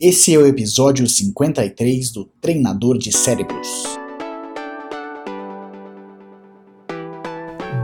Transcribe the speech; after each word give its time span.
Esse 0.00 0.32
é 0.32 0.38
o 0.38 0.46
episódio 0.46 1.08
53 1.08 2.12
do 2.12 2.24
Treinador 2.40 2.96
de 2.98 3.10
Cérebros. 3.10 3.66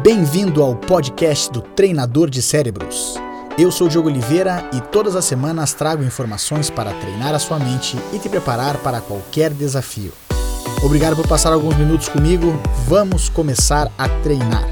Bem-vindo 0.00 0.62
ao 0.62 0.76
podcast 0.76 1.50
do 1.50 1.60
Treinador 1.60 2.30
de 2.30 2.40
Cérebros. 2.40 3.16
Eu 3.58 3.72
sou 3.72 3.88
Diogo 3.88 4.08
Oliveira 4.08 4.70
e 4.72 4.80
todas 4.80 5.16
as 5.16 5.24
semanas 5.24 5.74
trago 5.74 6.04
informações 6.04 6.70
para 6.70 6.94
treinar 7.00 7.34
a 7.34 7.40
sua 7.40 7.58
mente 7.58 7.96
e 8.12 8.18
te 8.20 8.28
preparar 8.28 8.78
para 8.78 9.00
qualquer 9.00 9.52
desafio. 9.52 10.12
Obrigado 10.84 11.16
por 11.16 11.26
passar 11.26 11.52
alguns 11.52 11.76
minutos 11.76 12.08
comigo. 12.08 12.54
Vamos 12.86 13.28
começar 13.28 13.90
a 13.98 14.08
treinar. 14.22 14.62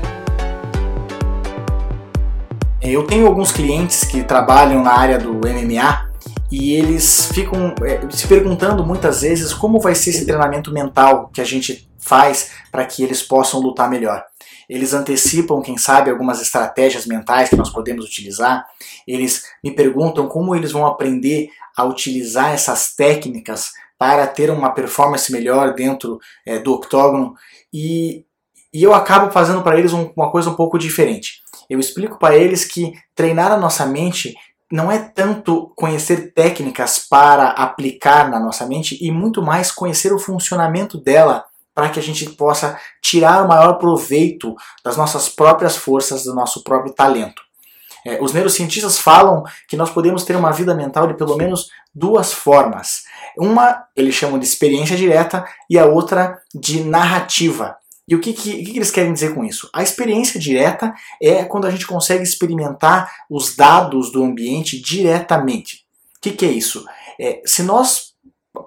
Eu 2.80 3.04
tenho 3.04 3.26
alguns 3.26 3.50
clientes 3.50 4.04
que 4.04 4.22
trabalham 4.22 4.84
na 4.84 4.92
área 4.92 5.18
do 5.18 5.32
MMA 5.32 6.11
e 6.52 6.74
eles 6.74 7.30
ficam 7.32 7.74
é, 7.82 8.10
se 8.10 8.28
perguntando 8.28 8.84
muitas 8.84 9.22
vezes 9.22 9.54
como 9.54 9.80
vai 9.80 9.94
ser 9.94 10.10
esse 10.10 10.26
treinamento 10.26 10.70
mental 10.70 11.30
que 11.32 11.40
a 11.40 11.44
gente 11.44 11.88
faz 11.98 12.50
para 12.70 12.84
que 12.84 13.02
eles 13.02 13.22
possam 13.22 13.58
lutar 13.58 13.88
melhor. 13.88 14.22
Eles 14.68 14.92
antecipam, 14.92 15.62
quem 15.62 15.78
sabe, 15.78 16.10
algumas 16.10 16.42
estratégias 16.42 17.06
mentais 17.06 17.48
que 17.48 17.56
nós 17.56 17.70
podemos 17.70 18.04
utilizar. 18.04 18.66
Eles 19.08 19.44
me 19.64 19.70
perguntam 19.70 20.28
como 20.28 20.54
eles 20.54 20.72
vão 20.72 20.86
aprender 20.86 21.48
a 21.74 21.84
utilizar 21.84 22.52
essas 22.52 22.94
técnicas 22.94 23.72
para 23.98 24.26
ter 24.26 24.50
uma 24.50 24.72
performance 24.72 25.32
melhor 25.32 25.74
dentro 25.74 26.18
é, 26.44 26.58
do 26.58 26.74
octógono. 26.74 27.34
E, 27.72 28.26
e 28.74 28.82
eu 28.82 28.92
acabo 28.92 29.30
fazendo 29.30 29.62
para 29.62 29.78
eles 29.78 29.94
um, 29.94 30.12
uma 30.14 30.30
coisa 30.30 30.50
um 30.50 30.54
pouco 30.54 30.78
diferente. 30.78 31.40
Eu 31.70 31.80
explico 31.80 32.18
para 32.18 32.36
eles 32.36 32.64
que 32.66 32.92
treinar 33.14 33.52
a 33.52 33.56
nossa 33.56 33.86
mente 33.86 34.34
não 34.72 34.90
é 34.90 34.98
tanto 34.98 35.70
conhecer 35.76 36.32
técnicas 36.32 36.98
para 36.98 37.48
aplicar 37.50 38.30
na 38.30 38.40
nossa 38.40 38.64
mente 38.64 38.96
e 39.04 39.10
muito 39.10 39.42
mais 39.42 39.70
conhecer 39.70 40.14
o 40.14 40.18
funcionamento 40.18 40.96
dela 40.96 41.44
para 41.74 41.90
que 41.90 42.00
a 42.00 42.02
gente 42.02 42.24
possa 42.30 42.80
tirar 43.02 43.44
o 43.44 43.48
maior 43.48 43.74
proveito 43.74 44.54
das 44.82 44.96
nossas 44.96 45.28
próprias 45.28 45.76
forças, 45.76 46.24
do 46.24 46.34
nosso 46.34 46.64
próprio 46.64 46.94
talento. 46.94 47.42
É, 48.06 48.18
os 48.22 48.32
neurocientistas 48.32 48.98
falam 48.98 49.44
que 49.68 49.76
nós 49.76 49.90
podemos 49.90 50.24
ter 50.24 50.36
uma 50.36 50.50
vida 50.50 50.74
mental 50.74 51.06
de 51.06 51.14
pelo 51.14 51.36
menos 51.36 51.68
duas 51.94 52.32
formas. 52.32 53.02
Uma 53.36 53.84
eles 53.94 54.14
chamam 54.14 54.38
de 54.38 54.46
experiência 54.46 54.96
direta 54.96 55.44
e 55.68 55.78
a 55.78 55.84
outra 55.84 56.40
de 56.54 56.82
narrativa. 56.82 57.76
E 58.08 58.14
o 58.14 58.20
que, 58.20 58.32
que, 58.32 58.64
que, 58.64 58.76
eles 58.76 58.90
querem 58.90 59.12
dizer 59.12 59.34
com 59.34 59.44
isso? 59.44 59.70
A 59.72 59.82
experiência 59.82 60.38
direta 60.38 60.92
é 61.20 61.44
quando 61.44 61.66
a 61.66 61.70
gente 61.70 61.86
consegue 61.86 62.22
experimentar 62.22 63.10
os 63.30 63.54
dados 63.54 64.10
do 64.10 64.22
ambiente 64.24 64.80
diretamente. 64.80 65.84
O 66.16 66.20
que, 66.20 66.32
que 66.32 66.44
é 66.44 66.50
isso? 66.50 66.84
É, 67.20 67.40
se 67.46 67.62
nós 67.62 68.11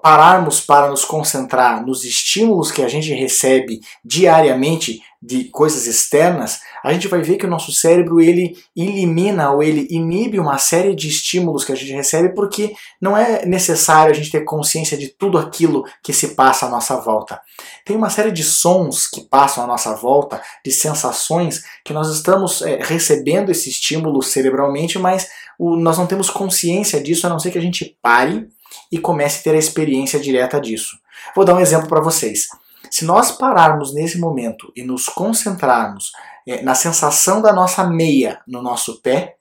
pararmos 0.02 0.60
para 0.60 0.88
nos 0.88 1.04
concentrar 1.04 1.84
nos 1.84 2.04
estímulos 2.04 2.70
que 2.70 2.82
a 2.82 2.88
gente 2.88 3.12
recebe 3.12 3.80
diariamente 4.04 5.00
de 5.20 5.44
coisas 5.44 5.86
externas, 5.86 6.60
a 6.84 6.92
gente 6.92 7.08
vai 7.08 7.20
ver 7.20 7.36
que 7.36 7.46
o 7.46 7.50
nosso 7.50 7.72
cérebro 7.72 8.20
ele 8.20 8.56
elimina 8.76 9.50
ou 9.50 9.60
ele 9.60 9.88
inibe 9.90 10.38
uma 10.38 10.56
série 10.56 10.94
de 10.94 11.08
estímulos 11.08 11.64
que 11.64 11.72
a 11.72 11.74
gente 11.74 11.92
recebe 11.92 12.28
porque 12.34 12.74
não 13.00 13.16
é 13.16 13.44
necessário 13.44 14.12
a 14.12 14.14
gente 14.14 14.30
ter 14.30 14.44
consciência 14.44 14.96
de 14.96 15.08
tudo 15.08 15.36
aquilo 15.36 15.84
que 16.00 16.12
se 16.12 16.36
passa 16.36 16.66
à 16.66 16.68
nossa 16.68 16.96
volta. 17.00 17.40
Tem 17.84 17.96
uma 17.96 18.10
série 18.10 18.30
de 18.30 18.44
sons 18.44 19.08
que 19.08 19.22
passam 19.22 19.64
à 19.64 19.66
nossa 19.66 19.96
volta, 19.96 20.40
de 20.64 20.70
sensações 20.70 21.64
que 21.84 21.92
nós 21.92 22.08
estamos 22.08 22.62
é, 22.62 22.78
recebendo 22.80 23.50
esse 23.50 23.68
estímulo 23.68 24.22
cerebralmente, 24.22 24.96
mas 24.96 25.28
o, 25.58 25.76
nós 25.76 25.98
não 25.98 26.06
temos 26.06 26.30
consciência 26.30 27.02
disso 27.02 27.26
a 27.26 27.30
não 27.30 27.40
ser 27.40 27.50
que 27.50 27.58
a 27.58 27.62
gente 27.62 27.98
pare 28.00 28.46
e 28.90 28.98
comece 28.98 29.40
a 29.40 29.42
ter 29.44 29.54
a 29.54 29.58
experiência 29.58 30.18
direta 30.20 30.60
disso. 30.60 30.96
Vou 31.34 31.44
dar 31.44 31.54
um 31.54 31.60
exemplo 31.60 31.88
para 31.88 32.00
vocês. 32.00 32.46
Se 32.90 33.04
nós 33.04 33.32
pararmos 33.32 33.92
nesse 33.94 34.18
momento 34.18 34.72
e 34.76 34.82
nos 34.82 35.06
concentrarmos 35.06 36.12
é, 36.46 36.62
na 36.62 36.74
sensação 36.74 37.42
da 37.42 37.52
nossa 37.52 37.84
meia 37.84 38.40
no 38.46 38.62
nosso 38.62 39.00
pé, 39.02 39.36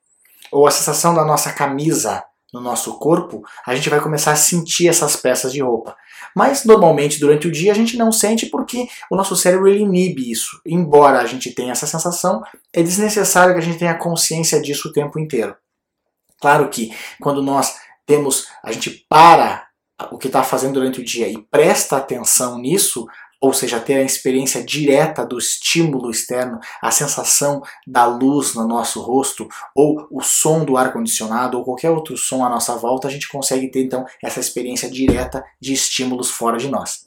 ou 0.52 0.68
a 0.68 0.72
sensação 0.72 1.14
da 1.14 1.26
nossa 1.26 1.52
camisa 1.52 2.24
no 2.54 2.62
nosso 2.62 2.98
corpo, 2.98 3.44
a 3.66 3.76
gente 3.76 3.90
vai 3.90 4.00
começar 4.00 4.32
a 4.32 4.36
sentir 4.36 4.88
essas 4.88 5.16
peças 5.16 5.52
de 5.52 5.62
roupa. 5.62 5.96
Mas 6.34 6.64
normalmente 6.64 7.20
durante 7.20 7.48
o 7.48 7.52
dia 7.52 7.72
a 7.72 7.76
gente 7.76 7.98
não 7.98 8.12
sente 8.12 8.46
porque 8.46 8.88
o 9.12 9.16
nosso 9.16 9.36
cérebro 9.36 9.68
ele 9.68 9.84
inibe 9.84 10.32
isso. 10.32 10.62
Embora 10.66 11.20
a 11.20 11.26
gente 11.26 11.52
tenha 11.52 11.74
essa 11.74 11.86
sensação, 11.86 12.42
é 12.74 12.82
desnecessário 12.82 13.54
que 13.54 13.60
a 13.60 13.64
gente 13.64 13.78
tenha 13.78 13.98
consciência 13.98 14.62
disso 14.62 14.88
o 14.88 14.94
tempo 14.94 15.20
inteiro. 15.20 15.56
Claro 16.40 16.70
que 16.70 16.94
quando 17.22 17.42
nós 17.42 17.76
temos, 18.06 18.48
a 18.64 18.72
gente 18.72 19.06
para 19.10 19.68
o 20.12 20.18
que 20.18 20.28
está 20.28 20.44
fazendo 20.44 20.74
durante 20.74 21.00
o 21.00 21.04
dia 21.04 21.28
e 21.28 21.42
presta 21.50 21.98
atenção 21.98 22.58
nisso, 22.58 23.08
ou 23.40 23.54
seja, 23.54 23.80
ter 23.80 23.96
a 23.96 24.04
experiência 24.04 24.64
direta 24.64 25.26
do 25.26 25.38
estímulo 25.38 26.10
externo, 26.10 26.60
a 26.82 26.90
sensação 26.92 27.62
da 27.86 28.06
luz 28.06 28.56
no 28.56 28.68
nosso 28.68 29.02
rosto, 29.02 29.48
ou 29.76 30.08
o 30.10 30.22
som 30.22 30.66
do 30.66 30.78
ar-condicionado, 30.78 31.58
ou 31.58 31.64
qualquer 31.64 31.92
outro 31.92 32.18
som 32.18 32.44
à 32.44 32.50
nossa 32.50 32.76
volta, 32.76 33.08
a 33.08 33.12
gente 33.12 33.30
consegue 33.30 33.70
ter 33.70 33.84
então 33.84 34.06
essa 34.24 34.40
experiência 34.40 34.90
direta 34.90 35.44
de 35.62 35.74
estímulos 35.74 36.32
fora 36.32 36.58
de 36.58 36.70
nós. 36.70 37.05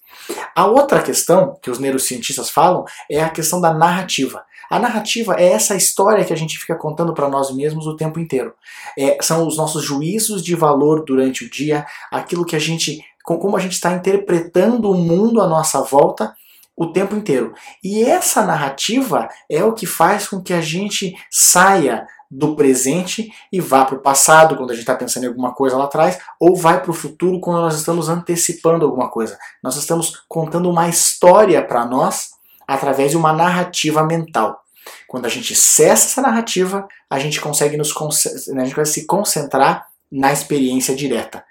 A 0.55 0.67
outra 0.67 1.03
questão 1.03 1.59
que 1.63 1.71
os 1.71 1.79
neurocientistas 1.79 2.51
falam 2.51 2.85
é 3.11 3.23
a 3.23 3.31
questão 3.31 3.61
da 3.61 3.73
narrativa. 3.73 4.45
A 4.71 4.79
narrativa 4.79 5.35
é 5.39 5.53
essa 5.53 5.75
história 5.75 6.25
que 6.25 6.33
a 6.33 6.37
gente 6.37 6.59
fica 6.59 6.77
contando 6.77 7.15
para 7.15 7.29
nós 7.29 7.55
mesmos 7.55 7.87
o 7.87 7.97
tempo 7.97 8.21
inteiro. 8.21 8.53
É, 8.99 9.17
são 9.23 9.47
os 9.47 9.57
nossos 9.57 9.83
juízos 9.83 10.45
de 10.45 10.55
valor 10.55 11.05
durante 11.05 11.45
o 11.45 11.51
dia, 11.51 11.87
aquilo 12.11 12.45
que 12.45 12.55
a 12.55 12.59
gente, 12.59 13.01
como 13.25 13.57
a 13.57 13.61
gente 13.61 13.73
está 13.73 13.93
interpretando 13.93 14.91
o 14.91 14.95
mundo 14.95 15.41
à 15.41 15.47
nossa 15.47 15.81
volta 15.81 16.35
o 16.77 16.93
tempo 16.93 17.17
inteiro. 17.17 17.55
E 17.83 18.05
essa 18.05 18.45
narrativa 18.45 19.29
é 19.51 19.65
o 19.65 19.73
que 19.73 19.85
faz 19.85 20.29
com 20.29 20.41
que 20.41 20.53
a 20.53 20.61
gente 20.61 21.13
saia 21.31 22.07
do 22.31 22.55
presente 22.55 23.31
e 23.51 23.61
vá 23.61 23.85
para 23.85 23.97
o 23.97 24.03
passado 24.03 24.57
quando 24.57 24.71
a 24.71 24.75
gente 24.75 24.83
está 24.83 24.95
pensando 24.95 25.25
em 25.25 25.29
alguma 25.29 25.55
coisa 25.55 25.77
lá 25.77 25.85
atrás, 25.85 26.19
ou 26.39 26.57
vai 26.57 26.81
para 26.81 26.91
o 26.91 26.95
futuro 26.95 27.41
quando 27.41 27.61
nós 27.61 27.77
estamos 27.77 28.09
antecipando 28.09 28.85
alguma 28.85 29.09
coisa. 29.11 29.39
Nós 29.63 29.77
estamos 29.77 30.25
contando 30.29 30.71
uma 30.71 30.89
história 30.89 31.65
para 31.65 31.87
nós 31.87 32.31
através 32.67 33.13
de 33.13 33.17
uma 33.17 33.33
narrativa 33.33 34.03
mental. 34.05 34.63
Quando 35.07 35.27
a 35.27 35.29
gente 35.29 35.55
cessa 35.55 36.07
essa 36.07 36.23
narrativa, 36.23 36.87
a 37.09 37.19
gente 37.19 37.41
consegue, 37.41 37.77
nos, 37.77 37.91
a 37.97 38.65
gente 38.65 38.75
consegue 38.75 38.87
se 38.87 39.07
concentrar 39.07 39.87
na 40.11 40.33
experiência 40.33 40.95
direta. 40.95 41.45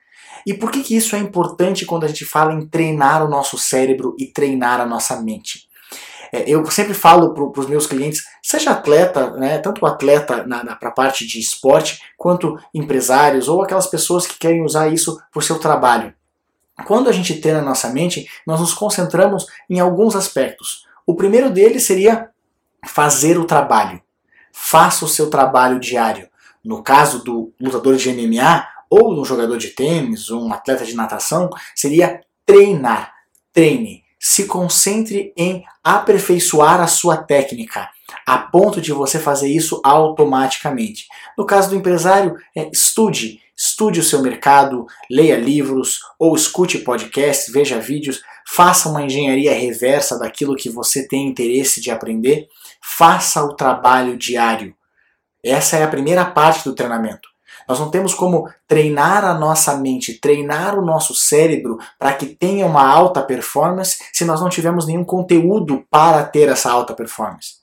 E 0.45 0.53
por 0.53 0.71
que, 0.71 0.81
que 0.81 0.95
isso 0.95 1.16
é 1.16 1.19
importante 1.19 1.85
quando 1.85 2.05
a 2.05 2.07
gente 2.07 2.23
fala 2.23 2.53
em 2.53 2.66
treinar 2.66 3.25
o 3.25 3.29
nosso 3.29 3.57
cérebro 3.57 4.16
e 4.17 4.27
treinar 4.27 4.79
a 4.79 4.85
nossa 4.85 5.21
mente? 5.21 5.66
É, 6.37 6.43
eu 6.47 6.63
sempre 6.69 6.93
falo 6.93 7.33
para 7.33 7.61
os 7.61 7.67
meus 7.67 7.87
clientes, 7.87 8.23
seja 8.43 8.71
atleta, 8.71 9.31
né, 9.31 9.57
tanto 9.57 9.85
atleta 9.85 10.45
para 10.79 10.89
a 10.89 10.93
parte 10.93 11.25
de 11.25 11.39
esporte, 11.39 11.99
quanto 12.15 12.57
empresários 12.73 13.47
ou 13.47 13.63
aquelas 13.63 13.87
pessoas 13.87 14.27
que 14.27 14.37
querem 14.37 14.63
usar 14.63 14.87
isso 14.87 15.19
para 15.31 15.39
o 15.39 15.43
seu 15.43 15.57
trabalho. 15.57 16.13
Quando 16.85 17.09
a 17.09 17.11
gente 17.11 17.39
treina 17.39 17.59
a 17.59 17.65
nossa 17.65 17.89
mente, 17.89 18.27
nós 18.45 18.59
nos 18.59 18.73
concentramos 18.73 19.47
em 19.67 19.79
alguns 19.79 20.15
aspectos. 20.15 20.85
O 21.07 21.15
primeiro 21.15 21.49
deles 21.49 21.83
seria 21.83 22.29
fazer 22.85 23.39
o 23.39 23.45
trabalho. 23.45 23.99
Faça 24.51 25.03
o 25.03 25.07
seu 25.07 25.29
trabalho 25.29 25.79
diário. 25.79 26.29
No 26.63 26.83
caso 26.83 27.23
do 27.23 27.51
lutador 27.59 27.95
de 27.95 28.11
MMA, 28.11 28.67
ou 28.89 29.19
um 29.19 29.25
jogador 29.25 29.57
de 29.57 29.69
tênis, 29.69 30.29
um 30.29 30.53
atleta 30.53 30.85
de 30.85 30.95
natação, 30.95 31.49
seria 31.75 32.21
treinar. 32.45 33.13
Treine. 33.51 34.03
Se 34.29 34.43
concentre 34.43 35.31
em 35.38 35.63
aperfeiçoar 35.81 36.81
a 36.81 36.85
sua 36.85 37.15
técnica, 37.15 37.89
a 38.25 38.38
ponto 38.38 38.81
de 38.81 38.91
você 38.91 39.19
fazer 39.19 39.47
isso 39.47 39.79
automaticamente. 39.85 41.07
No 41.38 41.45
caso 41.45 41.69
do 41.69 41.77
empresário, 41.77 42.35
é, 42.53 42.69
estude. 42.69 43.39
Estude 43.55 44.01
o 44.01 44.03
seu 44.03 44.21
mercado, 44.21 44.85
leia 45.09 45.37
livros 45.37 46.01
ou 46.19 46.35
escute 46.35 46.79
podcasts, 46.79 47.52
veja 47.53 47.79
vídeos, 47.79 48.22
faça 48.46 48.90
uma 48.90 49.02
engenharia 49.02 49.53
reversa 49.53 50.19
daquilo 50.19 50.57
que 50.57 50.69
você 50.69 51.07
tem 51.07 51.25
interesse 51.25 51.79
de 51.79 51.90
aprender, 51.90 52.49
faça 52.84 53.41
o 53.41 53.55
trabalho 53.55 54.17
diário. 54.17 54.75
Essa 55.41 55.78
é 55.78 55.84
a 55.85 55.87
primeira 55.87 56.25
parte 56.25 56.66
do 56.66 56.75
treinamento. 56.75 57.29
Nós 57.67 57.79
não 57.79 57.91
temos 57.91 58.14
como 58.14 58.49
treinar 58.67 59.25
a 59.25 59.34
nossa 59.34 59.75
mente, 59.75 60.19
treinar 60.19 60.78
o 60.78 60.85
nosso 60.85 61.14
cérebro 61.14 61.78
para 61.99 62.14
que 62.14 62.25
tenha 62.25 62.66
uma 62.66 62.87
alta 62.87 63.22
performance 63.22 63.97
se 64.14 64.23
nós 64.25 64.40
não 64.40 64.49
tivermos 64.49 64.85
nenhum 64.85 65.03
conteúdo 65.03 65.84
para 65.90 66.23
ter 66.23 66.49
essa 66.49 66.72
alta 66.72 66.93
performance. 66.93 67.58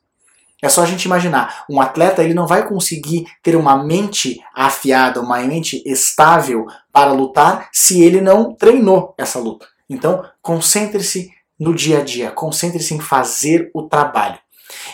É 0.65 0.69
só 0.69 0.83
a 0.83 0.87
gente 0.87 1.05
imaginar, 1.05 1.65
um 1.69 1.79
atleta 1.79 2.23
ele 2.23 2.33
não 2.33 2.47
vai 2.47 2.67
conseguir 2.67 3.27
ter 3.43 3.55
uma 3.55 3.85
mente 3.85 4.41
afiada, 4.55 5.21
uma 5.21 5.39
mente 5.41 5.83
estável 5.85 6.67
para 6.91 7.13
lutar 7.13 7.69
se 7.71 8.03
ele 8.03 8.21
não 8.21 8.55
treinou 8.55 9.15
essa 9.19 9.39
luta. 9.39 9.67
Então, 9.91 10.25
concentre-se 10.41 11.31
no 11.61 11.75
dia 11.75 11.99
a 11.99 12.03
dia, 12.03 12.31
concentre-se 12.31 12.95
em 12.95 13.01
fazer 13.01 13.71
o 13.75 13.83
trabalho. 13.83 14.39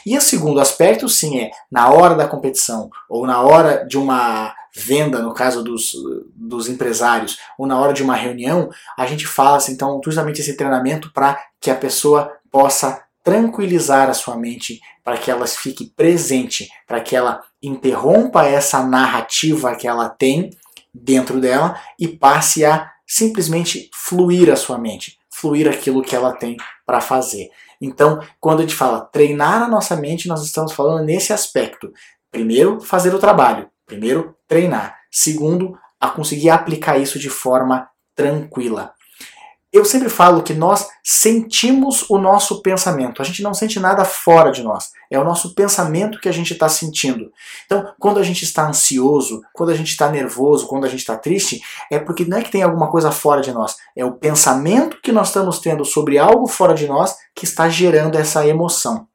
E 0.05 0.17
o 0.17 0.21
segundo 0.21 0.61
aspecto, 0.61 1.09
sim, 1.09 1.39
é 1.39 1.51
na 1.71 1.89
hora 1.91 2.15
da 2.15 2.27
competição 2.27 2.91
ou 3.09 3.27
na 3.27 3.41
hora 3.41 3.87
de 3.87 3.97
uma 3.97 4.53
venda, 4.75 5.21
no 5.21 5.35
caso 5.35 5.63
dos, 5.63 5.93
dos 6.35 6.69
empresários, 6.69 7.39
ou 7.59 7.67
na 7.67 7.79
hora 7.79 7.93
de 7.93 8.03
uma 8.03 8.15
reunião, 8.15 8.71
a 8.97 9.07
gente 9.07 9.27
fala 9.27 9.57
assim, 9.57 9.73
então 9.73 10.01
justamente 10.05 10.41
esse 10.41 10.57
treinamento 10.57 11.13
para 11.13 11.39
que 11.61 11.71
a 11.71 11.75
pessoa 11.75 12.33
possa 12.51 13.03
tranquilizar 13.23 14.09
a 14.09 14.15
sua 14.15 14.37
mente, 14.37 14.81
para 15.05 15.17
que 15.17 15.31
ela 15.31 15.47
fique 15.47 15.93
presente, 15.97 16.69
para 16.87 17.01
que 17.01 17.15
ela 17.15 17.43
interrompa 17.63 18.47
essa 18.47 18.83
narrativa 18.83 19.77
que 19.77 19.87
ela 19.87 20.09
tem 20.09 20.51
dentro 20.93 21.41
dela 21.41 21.79
e 21.99 22.09
passe 22.09 22.65
a 22.65 22.91
simplesmente 23.07 23.91
fluir 23.93 24.51
a 24.51 24.57
sua 24.57 24.79
mente, 24.79 25.19
fluir 25.31 25.69
aquilo 25.69 26.03
que 26.03 26.15
ela 26.15 26.33
tem 26.33 26.57
para 26.87 27.01
fazer. 27.01 27.51
Então, 27.81 28.21
quando 28.39 28.61
a 28.61 28.63
gente 28.63 28.75
fala 28.75 29.01
treinar 29.01 29.63
a 29.63 29.69
nossa 29.69 29.97
mente, 29.97 30.29
nós 30.29 30.45
estamos 30.45 30.73
falando 30.73 31.05
nesse 31.05 31.33
aspecto. 31.33 31.93
Primeiro, 32.31 32.81
fazer 32.81 33.15
o 33.15 33.19
trabalho. 33.19 33.69
Primeiro, 33.91 34.37
treinar. 34.47 34.97
Segundo, 35.11 35.77
a 36.01 36.09
conseguir 36.09 36.51
aplicar 36.51 36.97
isso 36.97 37.19
de 37.19 37.29
forma 37.29 37.89
tranquila 38.15 38.95
eu 39.73 39.85
sempre 39.85 40.09
falo 40.09 40.43
que 40.43 40.53
nós 40.53 40.89
sentimos 41.03 42.05
o 42.11 42.19
nosso 42.19 42.61
pensamento. 42.61 43.23
A 43.23 43.25
gente 43.25 43.43
não 43.43 43.55
sente 43.55 43.79
nada 43.79 44.05
fora 44.05 44.51
de 44.51 44.65
nós. 44.65 44.89
É 45.09 45.19
o 45.19 45.25
nosso 45.25 45.55
pensamento 45.55 46.19
que 46.21 46.29
a 46.29 46.33
gente 46.33 46.53
está 46.53 46.69
sentindo. 46.69 47.31
Então, 47.67 47.93
quando 47.99 48.19
a 48.19 48.23
gente 48.23 48.43
está 48.43 48.67
ansioso, 48.67 49.41
quando 49.55 49.71
a 49.71 49.75
gente 49.75 49.91
está 49.91 50.11
nervoso, 50.11 50.67
quando 50.67 50.87
a 50.87 50.89
gente 50.89 51.01
está 51.01 51.17
triste, 51.17 51.61
é 51.91 52.01
porque 52.01 52.25
não 52.25 52.39
é 52.39 52.43
que 52.43 52.51
tem 52.51 52.63
alguma 52.63 52.91
coisa 52.91 53.13
fora 53.13 53.41
de 53.41 53.53
nós. 53.53 53.77
É 53.97 54.05
o 54.05 54.15
pensamento 54.15 55.01
que 55.01 55.13
nós 55.13 55.29
estamos 55.29 55.61
tendo 55.61 55.85
sobre 55.85 56.19
algo 56.19 56.49
fora 56.49 56.75
de 56.75 56.89
nós 56.89 57.17
que 57.35 57.45
está 57.45 57.69
gerando 57.69 58.17
essa 58.17 58.45
emoção 58.47 59.07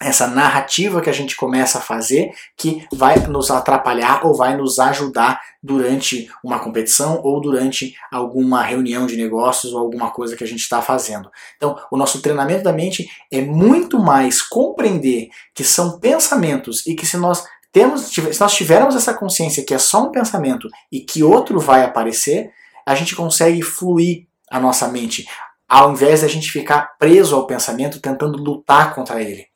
essa 0.00 0.26
narrativa 0.26 1.02
que 1.02 1.10
a 1.10 1.12
gente 1.12 1.36
começa 1.36 1.78
a 1.78 1.82
fazer 1.82 2.30
que 2.56 2.86
vai 2.90 3.18
nos 3.18 3.50
atrapalhar 3.50 4.24
ou 4.24 4.34
vai 4.34 4.56
nos 4.56 4.78
ajudar 4.78 5.38
durante 5.62 6.30
uma 6.42 6.58
competição 6.58 7.20
ou 7.22 7.38
durante 7.38 7.94
alguma 8.10 8.62
reunião 8.62 9.06
de 9.06 9.16
negócios 9.16 9.74
ou 9.74 9.78
alguma 9.78 10.10
coisa 10.10 10.34
que 10.34 10.42
a 10.42 10.46
gente 10.46 10.60
está 10.60 10.80
fazendo. 10.80 11.30
Então, 11.56 11.78
o 11.90 11.98
nosso 11.98 12.22
treinamento 12.22 12.64
da 12.64 12.72
mente 12.72 13.10
é 13.30 13.42
muito 13.42 13.98
mais 13.98 14.40
compreender 14.40 15.28
que 15.54 15.62
são 15.62 16.00
pensamentos 16.00 16.86
e 16.86 16.94
que 16.94 17.04
se 17.04 17.18
nós 17.18 17.44
temos, 17.70 18.08
se 18.08 18.40
nós 18.40 18.54
tivermos 18.54 18.96
essa 18.96 19.12
consciência 19.12 19.64
que 19.64 19.74
é 19.74 19.78
só 19.78 20.04
um 20.04 20.10
pensamento 20.10 20.66
e 20.90 21.00
que 21.00 21.22
outro 21.22 21.60
vai 21.60 21.84
aparecer, 21.84 22.50
a 22.86 22.94
gente 22.94 23.14
consegue 23.14 23.60
fluir 23.60 24.26
a 24.50 24.58
nossa 24.58 24.88
mente, 24.88 25.26
ao 25.68 25.92
invés 25.92 26.20
de 26.20 26.26
a 26.26 26.28
gente 26.28 26.50
ficar 26.50 26.96
preso 26.98 27.36
ao 27.36 27.46
pensamento 27.46 28.00
tentando 28.00 28.42
lutar 28.42 28.94
contra 28.94 29.22
ele. 29.22 29.49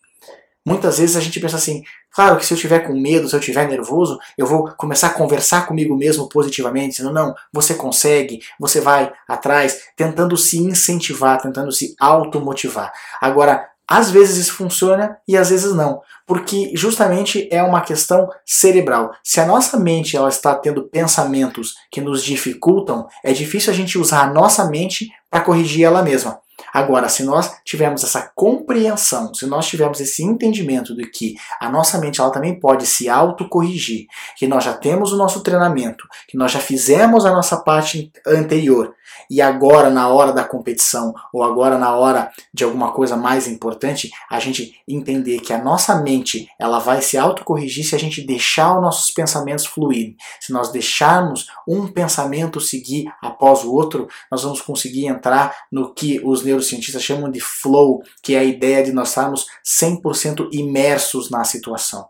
Muitas 0.64 0.98
vezes 0.98 1.14
a 1.14 1.20
gente 1.20 1.38
pensa 1.38 1.56
assim, 1.56 1.82
claro 2.10 2.38
que 2.38 2.46
se 2.46 2.54
eu 2.54 2.58
tiver 2.58 2.80
com 2.80 2.98
medo, 2.98 3.28
se 3.28 3.36
eu 3.36 3.40
tiver 3.40 3.68
nervoso, 3.68 4.18
eu 4.38 4.46
vou 4.46 4.72
começar 4.76 5.08
a 5.08 5.14
conversar 5.14 5.66
comigo 5.66 5.94
mesmo 5.94 6.28
positivamente, 6.28 6.96
dizendo, 6.96 7.12
não, 7.12 7.34
você 7.52 7.74
consegue, 7.74 8.40
você 8.58 8.80
vai 8.80 9.12
atrás, 9.28 9.82
tentando 9.94 10.36
se 10.36 10.58
incentivar, 10.58 11.42
tentando 11.42 11.70
se 11.70 11.94
automotivar. 12.00 12.92
Agora, 13.20 13.68
às 13.86 14.10
vezes 14.10 14.38
isso 14.38 14.54
funciona 14.54 15.18
e 15.28 15.36
às 15.36 15.50
vezes 15.50 15.74
não, 15.74 16.00
porque 16.26 16.72
justamente 16.74 17.46
é 17.52 17.62
uma 17.62 17.82
questão 17.82 18.30
cerebral. 18.46 19.12
Se 19.22 19.40
a 19.40 19.46
nossa 19.46 19.78
mente 19.78 20.16
ela 20.16 20.30
está 20.30 20.54
tendo 20.54 20.84
pensamentos 20.84 21.74
que 21.90 22.00
nos 22.00 22.24
dificultam, 22.24 23.06
é 23.22 23.32
difícil 23.32 23.70
a 23.70 23.76
gente 23.76 23.98
usar 23.98 24.22
a 24.22 24.32
nossa 24.32 24.64
mente 24.70 25.10
para 25.30 25.42
corrigir 25.42 25.84
ela 25.84 26.02
mesma. 26.02 26.40
Agora, 26.74 27.08
se 27.08 27.22
nós 27.22 27.52
tivermos 27.64 28.02
essa 28.02 28.32
compreensão, 28.34 29.32
se 29.32 29.46
nós 29.46 29.68
tivermos 29.68 30.00
esse 30.00 30.24
entendimento 30.24 30.92
de 30.92 31.08
que 31.08 31.36
a 31.60 31.70
nossa 31.70 31.98
mente 31.98 32.20
ela 32.20 32.30
também 32.30 32.58
pode 32.58 32.84
se 32.84 33.08
autocorrigir, 33.08 34.06
que 34.36 34.48
nós 34.48 34.64
já 34.64 34.72
temos 34.72 35.12
o 35.12 35.16
nosso 35.16 35.40
treinamento, 35.40 36.04
que 36.26 36.36
nós 36.36 36.50
já 36.50 36.58
fizemos 36.58 37.24
a 37.24 37.30
nossa 37.30 37.58
parte 37.58 38.10
anterior, 38.26 38.92
e 39.30 39.40
agora 39.40 39.90
na 39.90 40.08
hora 40.08 40.32
da 40.32 40.44
competição 40.44 41.14
ou 41.32 41.42
agora 41.42 41.78
na 41.78 41.94
hora 41.94 42.30
de 42.52 42.64
alguma 42.64 42.92
coisa 42.92 43.16
mais 43.16 43.46
importante, 43.46 44.10
a 44.30 44.38
gente 44.40 44.74
entender 44.88 45.40
que 45.40 45.52
a 45.52 45.62
nossa 45.62 46.02
mente 46.02 46.48
ela 46.58 46.78
vai 46.78 47.00
se 47.00 47.16
autocorrigir 47.16 47.86
se 47.86 47.94
a 47.94 47.98
gente 47.98 48.26
deixar 48.26 48.74
os 48.74 48.82
nossos 48.82 49.10
pensamentos 49.12 49.66
fluírem. 49.66 50.16
Se 50.40 50.52
nós 50.52 50.70
deixarmos 50.70 51.46
um 51.68 51.86
pensamento 51.86 52.60
seguir 52.60 53.06
após 53.22 53.64
o 53.64 53.72
outro, 53.72 54.08
nós 54.30 54.42
vamos 54.42 54.60
conseguir 54.60 55.06
entrar 55.06 55.54
no 55.70 55.94
que 55.94 56.20
os 56.24 56.42
neurocientistas 56.64 57.02
chamam 57.02 57.30
de 57.30 57.40
flow, 57.40 58.02
que 58.22 58.34
é 58.34 58.38
a 58.38 58.44
ideia 58.44 58.82
de 58.82 58.92
nós 58.92 59.08
estarmos 59.08 59.46
100% 59.64 60.48
imersos 60.52 61.30
na 61.30 61.44
situação. 61.44 62.06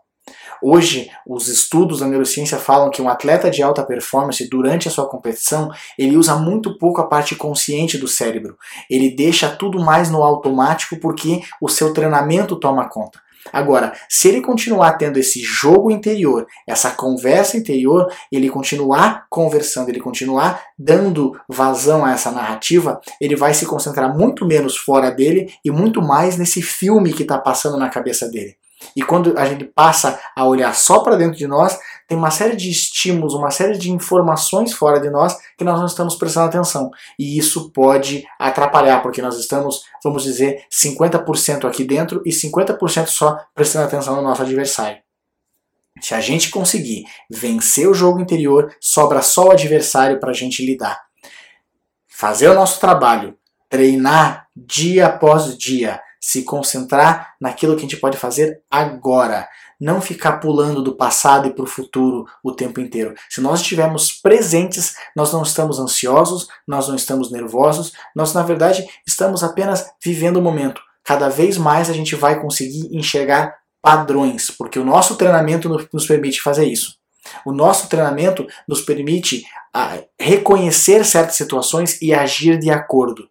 Hoje, 0.61 1.11
os 1.27 1.47
estudos 1.47 1.99
da 1.99 2.07
neurociência 2.07 2.57
falam 2.57 2.89
que 2.89 3.01
um 3.01 3.09
atleta 3.09 3.51
de 3.51 3.61
alta 3.61 3.83
performance, 3.83 4.49
durante 4.49 4.87
a 4.87 4.91
sua 4.91 5.07
competição, 5.07 5.69
ele 5.99 6.17
usa 6.17 6.35
muito 6.35 6.79
pouco 6.79 6.99
a 6.99 7.07
parte 7.07 7.35
consciente 7.35 7.97
do 7.97 8.07
cérebro. 8.07 8.57
Ele 8.89 9.15
deixa 9.15 9.49
tudo 9.49 9.79
mais 9.79 10.09
no 10.09 10.23
automático 10.23 10.99
porque 10.99 11.41
o 11.61 11.69
seu 11.69 11.93
treinamento 11.93 12.55
toma 12.55 12.89
conta. 12.89 13.24
Agora, 13.53 13.93
se 14.09 14.27
ele 14.27 14.41
continuar 14.41 14.93
tendo 14.93 15.17
esse 15.17 15.41
jogo 15.41 15.91
interior, 15.91 16.47
essa 16.67 16.91
conversa 16.91 17.57
interior, 17.57 18.11
ele 18.31 18.49
continuar 18.49 19.25
conversando, 19.29 19.89
ele 19.89 19.99
continuar 19.99 20.63
dando 20.77 21.39
vazão 21.47 22.03
a 22.03 22.11
essa 22.11 22.31
narrativa, 22.31 22.99
ele 23.21 23.35
vai 23.35 23.53
se 23.53 23.65
concentrar 23.65 24.15
muito 24.15 24.45
menos 24.45 24.75
fora 24.75 25.11
dele 25.11 25.53
e 25.63 25.71
muito 25.71 26.01
mais 26.01 26.37
nesse 26.37 26.61
filme 26.61 27.13
que 27.13 27.23
está 27.23 27.37
passando 27.37 27.77
na 27.77 27.89
cabeça 27.89 28.27
dele. 28.27 28.55
E 28.95 29.01
quando 29.01 29.37
a 29.37 29.45
gente 29.45 29.63
passa 29.63 30.19
a 30.35 30.45
olhar 30.45 30.73
só 30.75 30.99
para 30.99 31.15
dentro 31.15 31.37
de 31.37 31.47
nós, 31.47 31.77
tem 32.07 32.17
uma 32.17 32.29
série 32.29 32.55
de 32.55 32.69
estímulos, 32.69 33.33
uma 33.33 33.49
série 33.49 33.77
de 33.77 33.91
informações 33.91 34.73
fora 34.73 34.99
de 34.99 35.09
nós 35.09 35.37
que 35.57 35.63
nós 35.63 35.79
não 35.79 35.87
estamos 35.87 36.15
prestando 36.15 36.47
atenção. 36.47 36.91
E 37.17 37.37
isso 37.37 37.71
pode 37.71 38.25
atrapalhar, 38.39 39.01
porque 39.01 39.21
nós 39.21 39.37
estamos, 39.37 39.83
vamos 40.03 40.23
dizer, 40.23 40.65
50% 40.71 41.65
aqui 41.65 41.83
dentro 41.83 42.21
e 42.25 42.29
50% 42.29 43.07
só 43.07 43.39
prestando 43.53 43.85
atenção 43.85 44.15
no 44.15 44.21
nosso 44.21 44.41
adversário. 44.41 44.97
Se 46.01 46.13
a 46.13 46.21
gente 46.21 46.49
conseguir 46.49 47.05
vencer 47.29 47.87
o 47.87 47.93
jogo 47.93 48.19
interior, 48.19 48.75
sobra 48.81 49.21
só 49.21 49.47
o 49.47 49.51
adversário 49.51 50.19
para 50.19 50.31
a 50.31 50.33
gente 50.33 50.65
lidar. 50.65 51.01
Fazer 52.07 52.49
o 52.49 52.53
nosso 52.53 52.79
trabalho, 52.79 53.37
treinar 53.69 54.47
dia 54.55 55.07
após 55.07 55.57
dia, 55.57 56.01
se 56.21 56.43
concentrar 56.43 57.35
naquilo 57.39 57.75
que 57.75 57.79
a 57.79 57.81
gente 57.83 57.97
pode 57.97 58.17
fazer 58.17 58.61
agora. 58.69 59.47
Não 59.79 60.01
ficar 60.01 60.33
pulando 60.33 60.81
do 60.81 60.95
passado 60.95 61.47
e 61.47 61.53
para 61.53 61.63
o 61.63 61.67
futuro 61.67 62.25
o 62.43 62.51
tempo 62.51 62.79
inteiro. 62.79 63.13
Se 63.29 63.41
nós 63.41 63.61
estivermos 63.61 64.11
presentes, 64.11 64.95
nós 65.15 65.33
não 65.33 65.43
estamos 65.43 65.79
ansiosos, 65.79 66.47
nós 66.67 66.87
não 66.87 66.95
estamos 66.95 67.31
nervosos, 67.31 67.91
nós 68.15 68.33
na 68.33 68.43
verdade 68.43 68.87
estamos 69.05 69.43
apenas 69.43 69.85
vivendo 70.03 70.37
o 70.37 70.41
momento. 70.41 70.81
Cada 71.03 71.29
vez 71.29 71.57
mais 71.57 71.89
a 71.89 71.93
gente 71.93 72.15
vai 72.15 72.41
conseguir 72.41 72.95
enxergar 72.95 73.55
padrões, 73.81 74.49
porque 74.49 74.79
o 74.79 74.85
nosso 74.85 75.15
treinamento 75.15 75.69
nos 75.93 76.07
permite 76.07 76.41
fazer 76.41 76.65
isso. 76.65 76.95
O 77.45 77.51
nosso 77.51 77.87
treinamento 77.87 78.47
nos 78.67 78.81
permite 78.81 79.43
ah, 79.73 79.99
reconhecer 80.19 81.03
certas 81.05 81.35
situações 81.35 82.01
e 82.01 82.13
agir 82.13 82.57
de 82.57 82.69
acordo. 82.69 83.27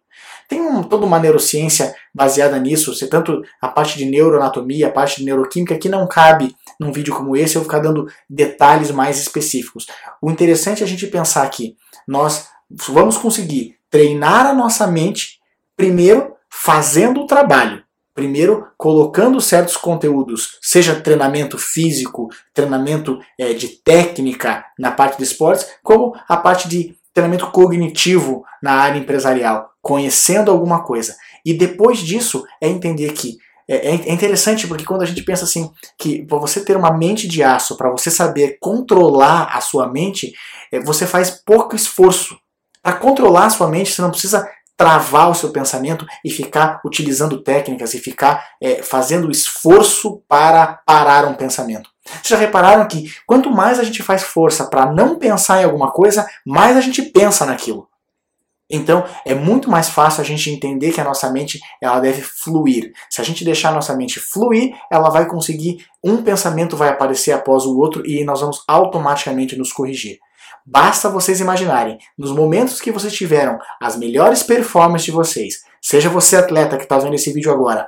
Tem 0.47 0.61
um, 0.61 0.83
toda 0.83 1.05
uma 1.05 1.19
neurociência 1.19 1.95
baseada 2.13 2.57
nisso, 2.59 2.93
tanto 3.09 3.41
a 3.61 3.67
parte 3.67 3.97
de 3.97 4.05
neuroanatomia, 4.05 4.87
a 4.87 4.91
parte 4.91 5.17
de 5.17 5.25
neuroquímica, 5.25 5.77
que 5.77 5.89
não 5.89 6.07
cabe 6.07 6.55
num 6.79 6.91
vídeo 6.91 7.15
como 7.15 7.35
esse 7.35 7.55
eu 7.55 7.63
ficar 7.63 7.79
dando 7.79 8.07
detalhes 8.29 8.91
mais 8.91 9.19
específicos. 9.19 9.85
O 10.21 10.29
interessante 10.29 10.81
é 10.81 10.85
a 10.85 10.89
gente 10.89 11.07
pensar 11.07 11.49
que 11.49 11.75
nós 12.07 12.47
vamos 12.87 13.17
conseguir 13.17 13.75
treinar 13.89 14.45
a 14.45 14.53
nossa 14.53 14.87
mente 14.87 15.39
primeiro 15.75 16.33
fazendo 16.49 17.21
o 17.21 17.27
trabalho. 17.27 17.83
Primeiro, 18.13 18.67
colocando 18.77 19.41
certos 19.41 19.75
conteúdos, 19.75 20.57
seja 20.61 21.01
treinamento 21.01 21.57
físico, 21.57 22.29
treinamento 22.53 23.19
é, 23.37 23.51
de 23.51 23.67
técnica 23.67 24.63
na 24.79 24.89
parte 24.89 25.17
de 25.17 25.23
esportes, 25.23 25.67
como 25.83 26.15
a 26.25 26.37
parte 26.37 26.69
de 26.69 26.95
treinamento 27.15 27.49
cognitivo 27.49 28.43
na 28.61 28.73
área 28.73 28.99
empresarial, 28.99 29.69
conhecendo 29.81 30.51
alguma 30.51 30.83
coisa. 30.83 31.15
E 31.45 31.53
depois 31.53 31.99
disso 31.99 32.43
é 32.61 32.67
entender 32.67 33.13
que 33.13 33.37
é, 33.67 33.77
é, 33.77 34.09
é 34.09 34.13
interessante 34.13 34.67
porque 34.67 34.83
quando 34.83 35.01
a 35.01 35.05
gente 35.05 35.23
pensa 35.23 35.45
assim 35.45 35.71
que 35.97 36.23
para 36.25 36.37
você 36.37 36.63
ter 36.63 36.75
uma 36.75 36.95
mente 36.95 37.27
de 37.27 37.41
aço, 37.41 37.77
para 37.77 37.89
você 37.89 38.11
saber 38.11 38.57
controlar 38.59 39.45
a 39.55 39.61
sua 39.61 39.87
mente, 39.87 40.33
é, 40.71 40.79
você 40.81 41.07
faz 41.07 41.31
pouco 41.31 41.75
esforço. 41.75 42.37
Para 42.83 42.93
controlar 42.93 43.45
a 43.45 43.49
sua 43.49 43.67
mente, 43.67 43.91
você 43.91 44.01
não 44.01 44.11
precisa 44.11 44.47
travar 44.77 45.29
o 45.31 45.33
seu 45.33 45.51
pensamento 45.51 46.05
e 46.23 46.29
ficar 46.29 46.81
utilizando 46.85 47.41
técnicas 47.41 47.93
e 47.93 47.99
ficar 47.99 48.45
é, 48.61 48.83
fazendo 48.83 49.31
esforço 49.31 50.21
para 50.27 50.81
parar 50.85 51.25
um 51.25 51.33
pensamento. 51.33 51.94
Vocês 52.05 52.27
já 52.27 52.37
repararam 52.37 52.87
que 52.87 53.11
quanto 53.25 53.49
mais 53.49 53.79
a 53.79 53.83
gente 53.83 54.03
faz 54.03 54.23
força 54.23 54.65
para 54.65 54.91
não 54.91 55.17
pensar 55.17 55.61
em 55.61 55.65
alguma 55.65 55.91
coisa, 55.91 56.27
mais 56.45 56.77
a 56.77 56.81
gente 56.81 57.01
pensa 57.01 57.45
naquilo. 57.45 57.87
Então, 58.69 59.05
é 59.23 59.35
muito 59.35 59.69
mais 59.69 59.89
fácil 59.89 60.21
a 60.21 60.23
gente 60.25 60.49
entender 60.49 60.91
que 60.91 60.99
a 60.99 61.03
nossa 61.03 61.31
mente 61.31 61.59
ela 61.81 61.99
deve 61.99 62.21
fluir. 62.21 62.91
Se 63.09 63.21
a 63.21 63.23
gente 63.23 63.45
deixar 63.45 63.69
a 63.69 63.73
nossa 63.73 63.95
mente 63.95 64.19
fluir, 64.19 64.75
ela 64.91 65.09
vai 65.09 65.27
conseguir 65.27 65.85
um 66.03 66.23
pensamento 66.23 66.75
vai 66.75 66.89
aparecer 66.89 67.31
após 67.31 67.65
o 67.65 67.77
outro 67.77 68.05
e 68.07 68.23
nós 68.23 68.41
vamos 68.41 68.63
automaticamente 68.67 69.55
nos 69.55 69.71
corrigir. 69.71 70.17
Basta 70.65 71.09
vocês 71.09 71.39
imaginarem, 71.39 71.99
nos 72.17 72.31
momentos 72.31 72.81
que 72.81 72.91
vocês 72.91 73.13
tiveram 73.13 73.59
as 73.79 73.95
melhores 73.95 74.41
performances 74.41 75.05
de 75.05 75.11
vocês, 75.11 75.61
seja 75.79 76.09
você 76.09 76.37
atleta 76.37 76.75
que 76.75 76.83
está 76.83 76.97
vendo 76.97 77.13
esse 77.13 77.31
vídeo 77.31 77.51
agora, 77.51 77.87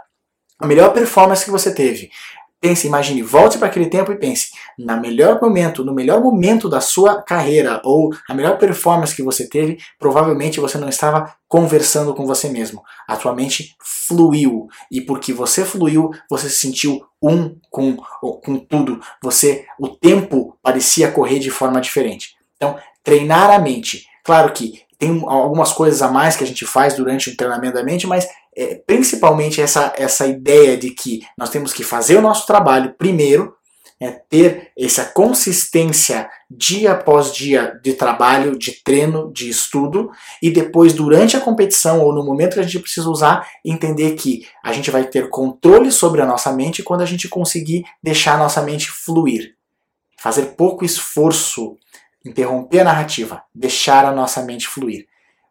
a 0.60 0.68
melhor 0.68 0.94
performance 0.94 1.44
que 1.44 1.50
você 1.50 1.74
teve, 1.74 2.12
Pense, 2.60 2.88
imagine, 2.88 3.22
volte 3.22 3.58
para 3.60 3.68
aquele 3.68 3.88
tempo 3.88 4.12
e 4.12 4.18
pense, 4.18 4.50
na 4.80 4.98
melhor 4.98 5.40
momento, 5.40 5.86
no 5.86 5.94
melhor 5.94 6.20
momento 6.20 6.68
da 6.68 6.82
sua 6.82 7.22
carreira 7.22 7.80
ou 7.84 8.12
a 8.28 8.34
melhor 8.34 8.58
performance 8.58 9.16
que 9.16 9.22
você 9.22 9.48
teve, 9.48 9.78
provavelmente 10.00 10.60
você 10.60 10.76
não 10.80 10.90
estava 10.90 11.36
conversando 11.48 12.16
com 12.16 12.26
você 12.26 12.50
mesmo. 12.50 12.82
A 13.08 13.16
sua 13.16 13.36
mente 13.36 13.76
fluiu 13.80 14.68
e 14.92 15.02
porque 15.02 15.32
você 15.32 15.64
fluiu, 15.64 16.10
você 16.28 16.50
se 16.50 16.56
sentiu 16.56 17.06
um 17.22 17.56
com, 17.70 17.96
com 17.96 18.58
tudo. 18.58 19.00
Você, 19.22 19.66
o 19.80 19.90
tempo 19.90 20.58
parecia 20.64 21.12
correr 21.12 21.38
de 21.38 21.52
forma 21.52 21.80
diferente. 21.80 22.36
Então, 22.56 22.76
treinar 23.04 23.52
a 23.52 23.60
mente. 23.60 24.08
Claro 24.24 24.52
que 24.52 24.82
tem 24.98 25.24
algumas 25.28 25.72
coisas 25.72 26.02
a 26.02 26.10
mais 26.10 26.36
que 26.36 26.44
a 26.44 26.48
gente 26.48 26.66
faz 26.66 26.96
durante 26.96 27.30
o 27.30 27.38
treinamento 27.38 27.76
da 27.76 27.84
mente, 27.84 28.08
mas 28.08 28.28
é, 28.58 28.74
principalmente 28.74 29.62
essa, 29.62 29.94
essa 29.96 30.26
ideia 30.26 30.76
de 30.76 30.90
que 30.90 31.22
nós 31.38 31.52
temos 31.52 31.72
que 31.72 31.84
fazer 31.84 32.18
o 32.18 32.22
nosso 32.22 32.48
trabalho 32.48 32.96
primeiro, 32.98 33.56
é, 34.00 34.12
ter 34.12 34.72
essa 34.78 35.06
consistência 35.06 36.30
dia 36.50 36.94
após 36.94 37.34
dia 37.34 37.80
de 37.84 37.94
trabalho, 37.94 38.58
de 38.58 38.84
treino, 38.84 39.32
de 39.32 39.50
estudo, 39.50 40.12
e 40.42 40.50
depois, 40.50 40.94
durante 40.94 41.38
a 41.38 41.40
competição 41.40 42.02
ou 42.02 42.14
no 42.14 42.24
momento 42.24 42.56
que 42.56 42.60
a 42.60 42.64
gente 42.64 42.80
precisa 42.80 43.10
usar, 43.10 43.48
entender 43.64 44.16
que 44.16 44.48
a 44.64 44.72
gente 44.72 44.90
vai 44.92 45.04
ter 45.04 45.30
controle 45.30 45.92
sobre 45.92 46.22
a 46.22 46.26
nossa 46.26 46.52
mente 46.52 46.84
quando 46.84 47.02
a 47.02 47.06
gente 47.06 47.28
conseguir 47.28 47.86
deixar 48.04 48.36
a 48.36 48.40
nossa 48.40 48.62
mente 48.62 48.90
fluir. 48.90 49.56
Fazer 50.20 50.56
pouco 50.58 50.84
esforço, 50.84 51.78
interromper 52.26 52.80
a 52.80 52.86
narrativa, 52.86 53.44
deixar 53.54 54.06
a 54.06 54.12
nossa 54.12 54.42
mente 54.42 54.68
fluir. 54.68 55.07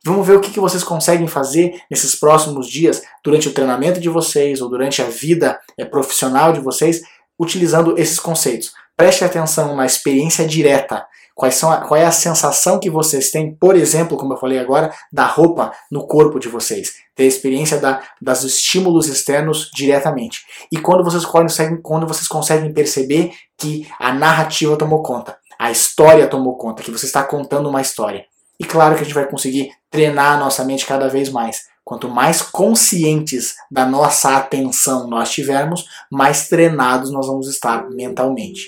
Vamos 0.06 0.24
ver 0.24 0.36
o 0.36 0.40
que, 0.40 0.60
vocês 0.60 0.84
conseguem 0.84 1.26
fazer 1.26 1.80
nesses 1.90 2.14
próximos 2.14 2.68
dias, 2.68 3.02
durante 3.24 3.48
o 3.48 3.52
treinamento 3.52 3.98
de 3.98 4.08
vocês 4.08 4.60
ou 4.60 4.68
durante 4.68 5.02
a 5.02 5.06
vida 5.06 5.58
é, 5.76 5.84
profissional 5.84 6.52
de 6.52 6.60
vocês, 6.60 7.02
utilizando 7.36 7.98
esses 7.98 8.20
conceitos. 8.20 8.72
Preste 8.96 9.24
atenção 9.24 9.74
na 9.74 9.84
experiência 9.84 10.46
direta. 10.46 11.04
Quais 11.34 11.56
são 11.56 11.72
a, 11.72 11.78
qual 11.78 12.00
é 12.00 12.06
a 12.06 12.12
sensação 12.12 12.78
que 12.78 12.88
vocês 12.88 13.32
têm, 13.32 13.52
por 13.56 13.74
exemplo, 13.74 14.16
como 14.16 14.32
eu 14.32 14.38
falei 14.38 14.60
agora, 14.60 14.94
da 15.12 15.26
roupa 15.26 15.72
no 15.90 16.06
corpo 16.06 16.38
de 16.38 16.48
vocês. 16.48 16.94
Ter 17.14 17.24
a 17.24 17.26
experiência 17.26 17.78
da, 17.78 18.00
das 18.22 18.44
estímulos 18.44 19.08
externos 19.08 19.68
diretamente. 19.74 20.46
E 20.70 20.78
quando 20.78 21.02
vocês, 21.02 21.26
conseguem, 21.26 21.82
quando 21.82 22.06
vocês 22.06 22.28
conseguem 22.28 22.72
perceber 22.72 23.32
que 23.58 23.88
a 23.98 24.14
narrativa 24.14 24.76
tomou 24.76 25.02
conta, 25.02 25.36
a 25.58 25.70
história 25.72 26.28
tomou 26.28 26.56
conta, 26.56 26.82
que 26.82 26.92
você 26.92 27.06
está 27.06 27.24
contando 27.24 27.68
uma 27.68 27.82
história. 27.82 28.24
E 28.58 28.64
claro 28.64 28.94
que 28.94 29.02
a 29.02 29.04
gente 29.04 29.14
vai 29.14 29.26
conseguir 29.26 29.70
treinar 29.96 30.34
a 30.34 30.36
nossa 30.36 30.62
mente 30.62 30.84
cada 30.84 31.08
vez 31.08 31.30
mais. 31.30 31.62
Quanto 31.82 32.06
mais 32.06 32.42
conscientes 32.42 33.54
da 33.70 33.86
nossa 33.86 34.36
atenção 34.36 35.08
nós 35.08 35.30
tivermos, 35.30 35.86
mais 36.12 36.48
treinados 36.48 37.10
nós 37.10 37.26
vamos 37.26 37.48
estar 37.48 37.88
mentalmente. 37.88 38.62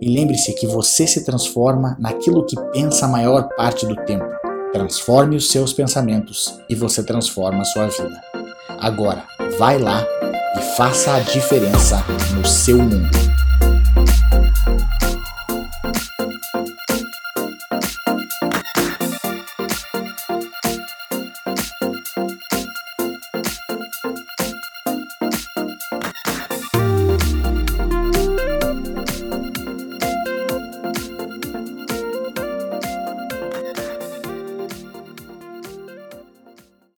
E 0.00 0.08
lembre-se 0.08 0.54
que 0.54 0.68
você 0.68 1.04
se 1.04 1.24
transforma 1.24 1.96
naquilo 1.98 2.46
que 2.46 2.54
pensa 2.70 3.06
a 3.06 3.08
maior 3.08 3.48
parte 3.56 3.84
do 3.86 3.96
tempo. 4.04 4.28
Transforme 4.72 5.34
os 5.34 5.50
seus 5.50 5.72
pensamentos 5.72 6.56
e 6.70 6.76
você 6.76 7.02
transforma 7.02 7.62
a 7.62 7.64
sua 7.64 7.88
vida. 7.88 8.22
Agora, 8.78 9.24
vai 9.58 9.78
lá 9.78 10.06
e 10.56 10.76
faça 10.76 11.16
a 11.16 11.20
diferença 11.20 12.04
no 12.36 12.46
seu 12.46 12.78
mundo. 12.78 13.37